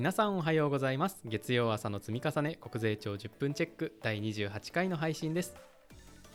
[0.00, 1.20] 皆さんおはようございます。
[1.26, 5.54] 月曜朝の積み重ね国税庁10分チェック第28回の配信です。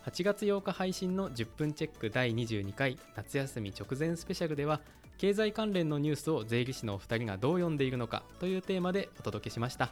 [0.05, 4.81] 8月8日配信の10分チェック第22回夏休み直前スペシャルでは
[5.17, 9.91] 経済関連のニュースを税理士のお二人がどう読んでいるのかというテーマでお届けしました。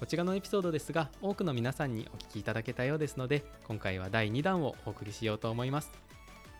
[0.00, 5.92] こちらのエピソードですが多くの皆さんにお聞きいただけたようですので今回は第2弾をお送りしようと思います。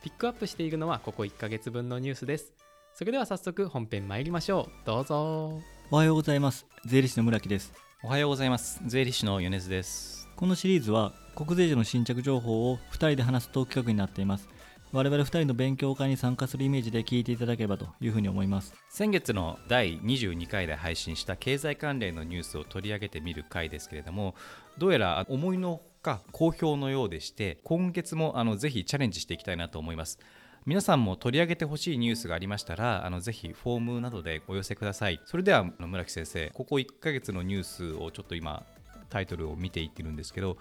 [0.00, 2.52] ピックアップしているのはここ1ヶ月分のニュースです。
[2.94, 4.86] それでは早速本編参りましょう。
[4.86, 5.75] どうぞ。
[5.88, 6.66] おはようございます。
[6.84, 7.72] 税理士の村木です。
[8.02, 8.80] おはようございます。
[8.86, 10.28] 税理士の米津です。
[10.34, 14.48] このシリーズは国税庁の新着情報を2人で話すトーク企画になっています。
[14.90, 18.74] 我々2人の勉強会に参加するイメージで聞いていただければというふうに思います。
[18.88, 24.34] 先月の第22回で配信した経済関連のニュースを取り上げてみる回ですけれども
[24.78, 30.18] どうやら思いのほか好評のようでして今月もあのぜひチャレンジしていきたいなと思います
[30.66, 35.20] 皆さんも取り上げてほしいニュースがありましたらあのぜひフォームなどでお寄せください。
[35.24, 38.64] それでは村木先生ここ1ヶ月のニュースをちょっと今
[39.08, 40.56] タイトルを見ていってるんですけど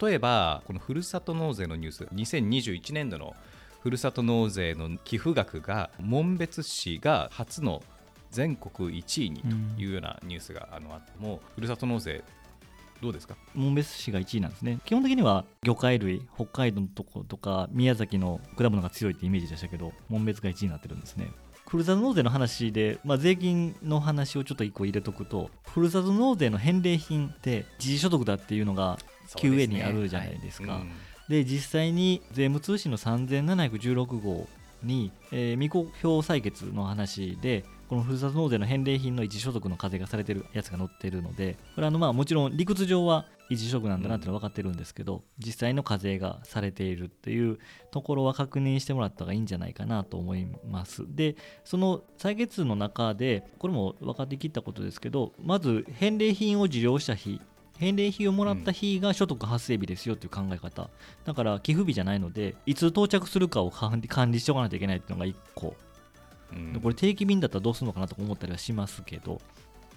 [0.00, 3.36] 例えばこのふるさと納税のニュース2021年度の
[3.82, 7.82] ふるさと納税の寄付額が紋別市が初の
[8.30, 12.24] 全国1位にというようなニュースがあのあってもふるさと納税
[13.02, 13.36] どうですか？
[13.54, 14.78] 紋別市が1位なんですね。
[14.84, 21.30] 基本的には魚介類北海道のとことか宮崎の果物が強いってイメージでしたけど紋別が1位になってるんですね。
[21.68, 28.98] ふるさと納税の話で、まあ、税金の話をちょっと1個入れとくとふるさと納税の返礼品って自治所得だっていうのが
[29.36, 30.82] QA にあるじゃないですか。
[31.28, 34.48] で、実際に税務通信の3716号
[34.82, 47.58] に、えー、未公表採決の話でこのふるさと納税の返礼品の一時所得の課税がされてるやつが載ってるのでこれはあのまあもちろん理屈上は一時所得なんだなっていうのは分かってるんですけど、実際の課税がされているっていう
[47.90, 57.40] ところは確認してもらった方がいいんじゃないかなと思いますでその採決の中でこれも分かってきったことですけどまず返礼品を受領した日
[57.80, 60.90] 返礼品をもらった日が所得発生日ですよっていう考え方、
[61.24, 64.00] だから寄付日じゃないのでいつ到着するかを管
[64.30, 65.74] 理しておかないといけないっていうのが1個、
[66.82, 69.40] これ定期便だったらどうするのかなと思ったりはしますけど、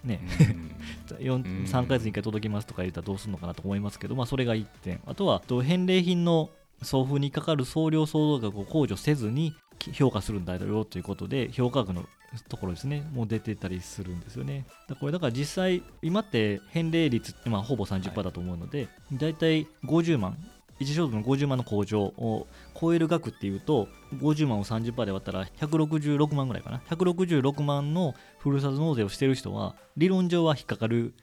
[0.04, 0.22] ね、
[1.08, 5.02] 3ヶ月に1回届きますとか言ったらどうするのかなと思いますけど、まあ、それが1点。
[5.06, 6.50] あとは、返礼品の
[6.82, 9.56] 送付にかかる送料総動額を控除せずに
[9.94, 12.06] 評価するんだよということで、評価額の
[12.50, 14.66] ところですね、もう出てたりするんですよね。
[14.88, 20.38] だこれだから実際、今って返礼率ってまあほぼ30%だと思うので、だいたい50万、
[20.80, 22.48] 一所得の50万の向上を
[22.80, 26.82] 超える額っていうと50万を30%で割ったら166万ぐらいかな。
[26.90, 31.14] 166万のふるさと納税をしてる人は理論上は引っかかる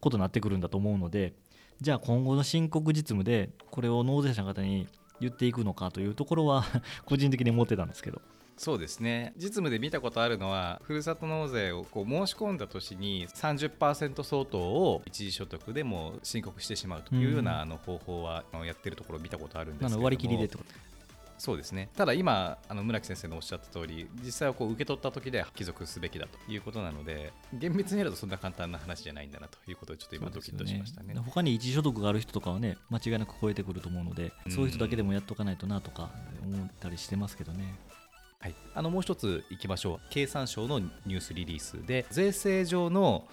[0.00, 1.32] ことになってくるんだと思うので
[1.80, 4.86] じゃあ今後の申告実務でこれを納税者の方に
[5.20, 6.64] 言っていくのかというところは
[7.04, 8.20] 個人的に思ってたんですけど。
[8.58, 9.32] そうですね。
[9.36, 20.88] 実務で見たことあるのはふるさと納税をこう申し込んだ年に30%相当を一時所得でも申告してしまうというようなあの方法はやってるところを見たことあるんですけど割り切りでってこと
[21.38, 21.88] そうですね。
[21.96, 31.20] ただ今あの村木先生のおっしゃった通り実際はこう受け取った時で帰属すべきだということなので厳密にやるとそんな簡単な話じゃないんだなということでちょっと今ドキッとしましたねね。
[31.24, 36.10] 他に一時所得がある人とかはね間違いなく超えてくると思うので、そういう人だけでもやっとかないとなとか
[36.42, 37.78] 思ったりしてますけどね
[38.40, 40.00] はい、あのもう一ついきましょう。
[40.10, 43.26] 経産省のニュースリリースで税制上の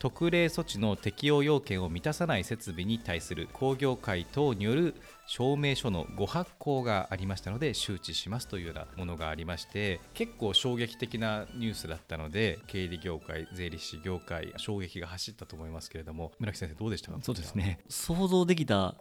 [0.00, 4.94] 特例措置の適用要件を満たさない設備に対する工業会等による
[5.26, 17.18] 証明書のご発行がありましたので周知しますというようなものがありまして結構衝撃的なニュースだったので経理業界税理士業界衝撃が走ったと思いますけれども村木先生どうでしたか？
[17.20, 17.80] そうですね。
[17.88, 18.94] 想像できた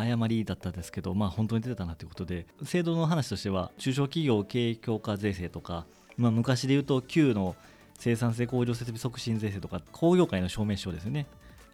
[0.00, 7.56] 誤りだったですけど、まあ、本当に出てたなということで制度の話としては中小企業経営強化税制とか、まあ、昔で言うと旧の
[7.98, 11.26] 生産性向上設備促進税制とか工業界の証明書ですよね。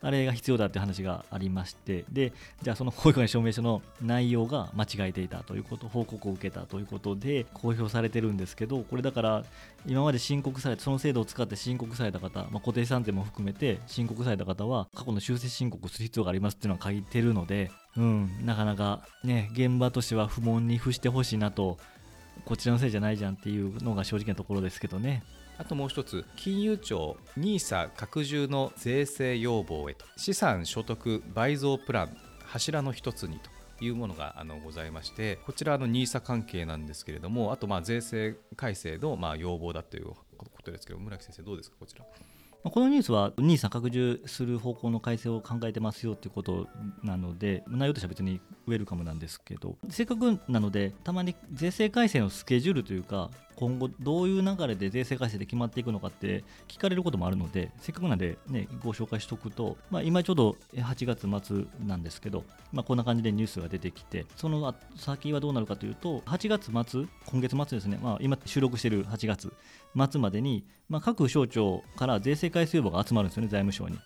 [0.03, 2.33] あれが必要だって話がありましてで
[2.63, 9.45] じゃあその公開証明書の内容が間違えていたということ報告を受けたということで公表されてるんですけどこれだから
[9.87, 21.79] 今まで申告されたその制度を使って申告された方、まあ、固定資産税も含めて申告された方は過去の修正申告をする必要がありますっていうのは書いてるので、うん、なかなかね現場としては不問に付してほしいなと
[22.45, 25.23] こちらのせいじゃないじゃんっていうのが正直なところですけどね。
[25.59, 33.51] あともう一つ金融庁 NISA 拡充の税制要望へと資産所得倍増プラン柱の一つにと
[33.85, 42.05] いうものがあのございましてこちらの NISA 関係なんですけれどもあとまあ税制改正のまあ要望だということですけど村木先生どうですかこちら
[42.71, 46.67] このニュースは NISA 拡充する方向の改正を考えてますよということ
[47.03, 69.53] なので内容としては別にウェルカムなんですけどせっかくなのでたまに税制改正のスケジュールというか今後どういう流れで税制改正で決まっていくのかって聞かれることもあるのでせっかくなんで、ね、ご紹介しておくと、まあ、今ちょうど8月末なんですけど、まあ、こんな感じでニュースが出てきてその先はどうなるかというと8月末今月末ですね、まあ、今収録している8月
[70.11, 73.99] 末までに、まあ、各省庁から税制改正要望が集まるんですよね財務省に。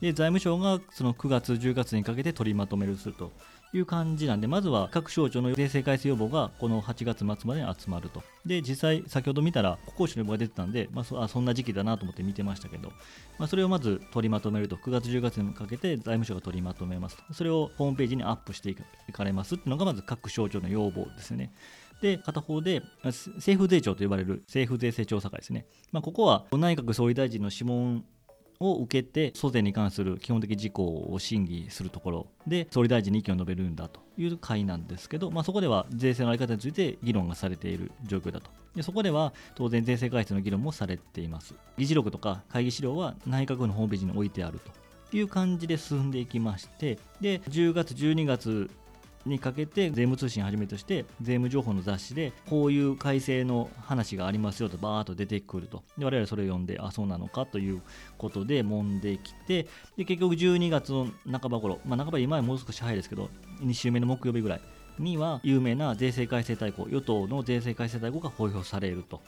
[0.00, 3.32] で財務省がその9月、10月にかけて取りまとめるすると
[3.74, 8.22] いう感じなんで、まずは各省庁の税制改正要望がこの8月末までに集まると。
[8.46, 12.90] で、実際、先ほど見たら、国交省の要望が出てたんで、まあそ、あそんな時期だなと思って見てましたけど、
[13.38, 17.34] まあ、それをまず取りまとめると、9月、10月にかけて財務省が取りまとめますと。
[17.34, 18.76] それをホームページにアップしてい
[19.12, 21.52] かれますっていうのが、まず各省庁の要望ですね。
[22.00, 25.66] で、片方で、政府税調と呼ばれる政府税制調査会ですね。
[25.90, 28.04] まあ、ここは内閣総理大臣の諮問
[28.60, 38.50] を受けて、租税に関する基本的事項を審議するところで、総理大臣に意見を述べるんだという会なんですけど、まあ、そこでは税制の在り方について議論がされている状況だと。
[38.74, 41.54] でそこでは当然税制改正の議論もされています。
[41.76, 44.58] 議事録とか会議資料は内閣府のホームページに置いてある
[45.10, 48.70] という感じで進んでいきまして、で10月、12月
[49.26, 55.82] にかけて税務通信はじめとして税務情報の雑誌でこういう改正の話がありますよとバーッと出てくると。
[55.98, 57.82] で我々それを読んであそうなのかという
[58.18, 59.66] ことで揉んできて
[59.96, 63.30] で結局12月の半ば頃、まあ、半ば今はもう少し早いですけど
[63.60, 64.60] 2週目の木曜日ぐらい
[64.98, 69.22] には有名な税制改正大綱与党の税制改正大綱が公表されると。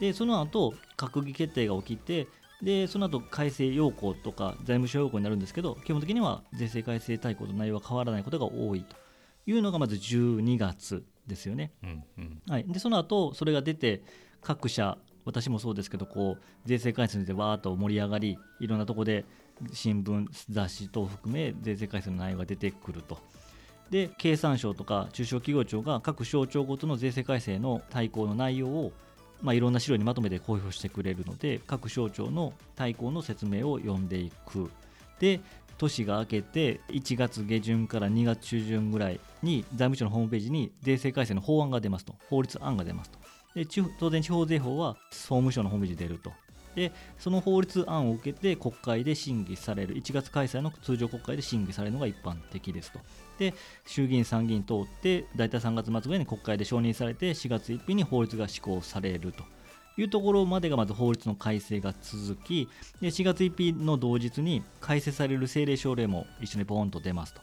[0.00, 2.26] でその後閣議決定が起きて
[2.62, 9.01] でその後改正要項とか財務省要項になるんですけど基本的には税制改正大綱と内容は変わらないことが多いと。
[9.46, 11.72] いうのがまず12月ですよね。
[11.82, 14.02] うんうん、はい、でその後それが出て
[14.40, 19.24] 各社私もそうですけどこう税制改正についてわーっと盛り上がりいろんなところで
[19.72, 23.18] 新聞雑誌等を含め税制改正の内容が出てくると。
[23.90, 28.92] で経産省とか中小企業庁が各省庁ごとの税制改正の対抗の内容を
[29.42, 34.70] まあ、いろんな資料にまとめて公表してくれるので各省庁の対抗の説明を読んでいく
[35.18, 35.40] で
[35.82, 42.14] 年が明けて1月下旬から2月中旬ぐらいに財務省のホームページに税制改正の法案が出ますと。
[42.28, 43.18] 法律案が出ますと。
[43.54, 43.66] で
[43.98, 46.32] 当然地方税法は総務省のホームページに出ると。
[46.74, 49.96] でその法律案を受けて国会で審議される。
[49.96, 53.00] 1月開催の通常国会で審議されるのが一般的ですと。
[53.38, 53.52] で
[53.84, 59.44] 衆議院参議院通って大体3月末ぐらいに国会で承認されて4月1日に法律が施行されると。
[59.96, 62.68] いうところまでがまず法律の改正が続き
[63.00, 67.42] で4月1日の同日に改正される政令省令も一緒にポーンと出ますと。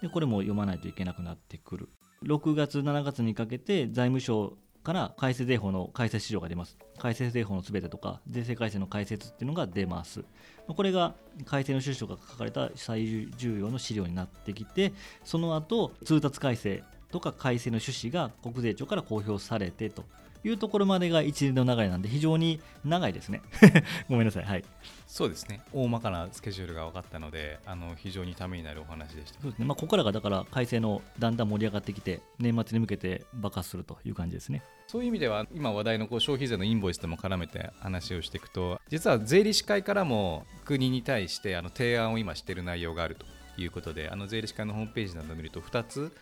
[0.00, 1.88] でこれも読まないといけなくなってくる。
[2.24, 6.76] 6月7月にかけて財務省から改正税法の改正資料が出ます。
[6.98, 10.24] 改正税法のすべてとか税制改正の解説っていうのが出ます。
[10.66, 14.92] これが改正の趣旨とか書かれた最重要の資料になってきて
[15.24, 20.04] その後通達改正とか改正の趣旨が国税庁から公表されてと。
[20.44, 23.42] いうところまでが一連の流れなんで非常に長いですね。
[24.08, 24.44] ごめんなさい。
[24.44, 24.64] はい。
[25.06, 25.60] そうですね。
[25.72, 29.40] 大まかなスケジュールが分かったのであの非常にためになるお話でした。
[29.40, 29.66] そうですね。
[29.66, 34.62] まあここからがだから改正のだんだん盛り上がってきて年末に向けて爆発するという感じですね。
[34.88, 43.24] そういう意味では今話題のこう消費税のインボイスとも絡めて話をしていくと実は税理士会からも国に対してあの提案を今している内容があると
[43.56, 46.12] いうことであの税理士会のホームページなどを見ると2つ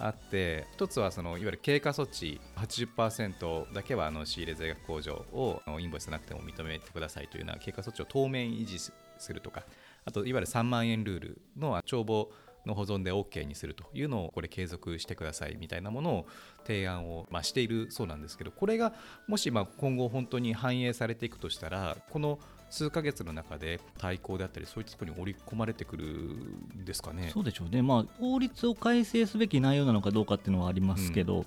[0.00, 8.92] あって1つはそのいわゆる経過措置80%だけはあの仕入れ税額控除をインボイスなくても認めてくださいというような経過措置を当面維持す
[9.32, 9.64] るとか
[10.06, 12.30] あといわゆる3万円ルールの帳簿
[12.66, 16.26] の保存で OK にするというのをこれ継続してくださいみたいなものを
[16.66, 18.92] 提案をましているそうなんですけどこれが
[19.28, 22.38] もしま今後本当に反映されていくとしたらこの
[22.70, 27.30] 数ヶ月の中で対抗であったりそういったところに織り込まれてくるんですかね。
[27.32, 31.44] そうでしょうね、まあ、法律を改正すべき内容なのかどうかっていうのはありますけど、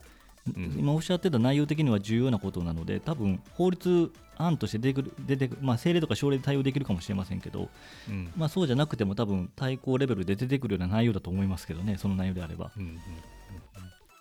[0.56, 7.70] うん、今おっしゃってた内容的には重要なことなので多分法律案として出てくる出てまあ、政令とか省令で対応できるかもしれませんけど、
[8.10, 12.72] うん、まあ、そうじゃなくても多分対抗レベルで出てくるような内容だと思いますけどねその内容であれば。
[12.76, 12.98] うんうんうん、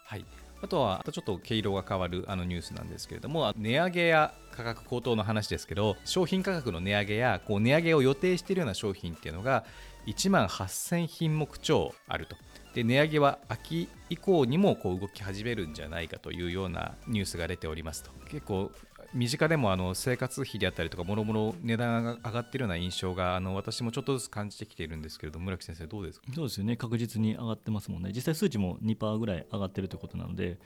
[0.05, 0.25] はい
[0.63, 9.65] あとは、ちょっと毛色が変わるあのニュースなんですけれども、値上げや価格高騰の話ですけど、商品価格の値上げやこう値上げを予定しているような商品っていうのが、
[10.07, 12.37] 1万8000品目超あると。
[12.75, 18.71] で値上げは秋以降にもこう動き始めるんじゃないかというようなニュースが出ておりますと結構
[19.15, 26.27] 身近でもあの生活費であったりとかもろもろ値段が上がっているような印象があの私もちょっとずつ感じてきているんですけれど村木先生どうですか？
[26.35, 28.11] そうですよね確実に上がってますもんね。
[28.15, 30.59] 実際数値も2%ぐらい上がっているということなので、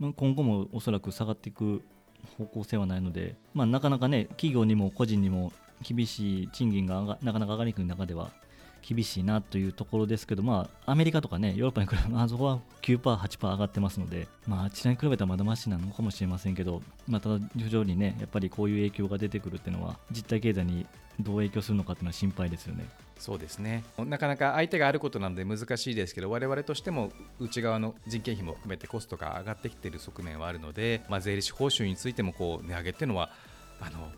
[0.00, 1.82] まあ、今後もおそらく下がっていく
[2.38, 8.30] 方向性はないので、まあ、なかなかね企業にも個人にも厳しい賃金がなかなか上がりにくい中では
[8.82, 20.86] 厳しいなというところですけど、まあ、アメリカとかね、ヨーロッパに比べて、あそこは9%、8%上がってますので、まあ、あちらに比べたらまだましなのかもしれませんけど、まあ、ただ、徐々にね、やっぱりこういう影響が出てくるっていうのは、実体経済に
[21.20, 22.88] どう影響するのかっていうのは心配ですよね。
[23.18, 33.30] そうですねなかなか相手があることなので難しいですけど我々としても内側の人件費も含めてコストが上がってきている側面はあるので、まあ、税理士報酬についてもこう値上げっていうのは
[33.80, 34.10] あの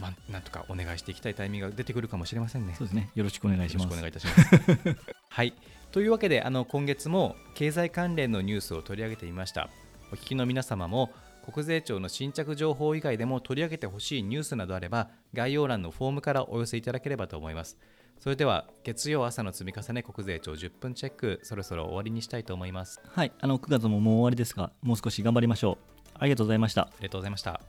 [0.00, 2.74] まあ、なんとかお願いしていきたいタイミングが出てくるかもしれませんね。
[2.76, 3.10] そうですね。
[3.14, 3.84] よろしくお願いします。
[3.84, 4.96] よろしくお願いいたします。
[5.28, 5.54] はい。
[5.92, 9.68] というわけで、あの今月も経済関連のニュースを取り上げてみました。
[10.12, 11.10] お聞きの皆様も
[11.50, 17.78] 国税庁の新着情報以外でも取り上げてほしいニュースなどあれば概要欄のフォームからお寄せいただければと思います。
[18.18, 23.00] それでは月曜朝の積み重ね国税庁10分チェックそろそろ終わりにしたいと思います。
[23.08, 23.32] はい。
[23.40, 25.78] あの9月ももう終わりですが、もう少し頑張りましょう。
[26.14, 26.82] ありがとうございました。
[26.82, 27.60] ありがとうございました。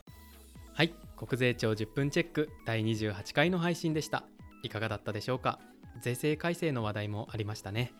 [0.74, 4.24] はい国税庁10分チェック第28回の配信でした。
[4.62, 5.60] いかがだったでしょうか？
[6.00, 7.92] 税制改正の話題もありましたね。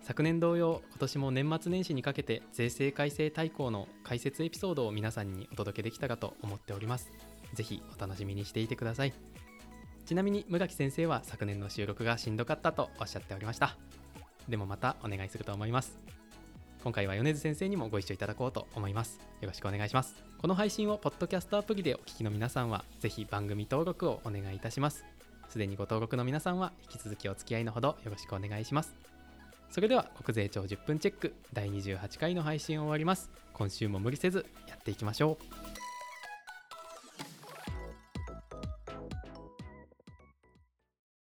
[0.00, 7.10] 昨年同様今年も年末年始にかけて税制改正大綱の解説エピソードを皆さんにお届けできたかと思っております。
[7.54, 9.14] ぜひお楽しみにしていてください。
[10.04, 13.78] ちなみに村木先生は昨年の収録がしんどかったとおっしゃっておりました。
[14.48, 16.13] でもまたお願いすると思います。
[16.84, 19.18] 今回は米津先生にもご一緒いただこうと思います。
[19.40, 20.22] よろしくお願いします。
[20.36, 25.06] この配信をポッドキャストアプリでお聞きの皆さんはぜひ番組登録をお願いいたします。
[25.48, 28.94] すでにご登録の皆さんは引き続きお付き合いのほどよろしくお願いします。
[29.70, 33.30] それでは国税庁10分チェック第28回の配信を終わります。
[33.54, 35.38] 今週も無理せずやっていきましょ
[35.80, 35.83] う。